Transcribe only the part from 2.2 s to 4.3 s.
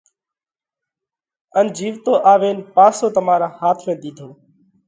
آوين پاسو تمارا هاٿ ۾ ۮِيڌو۔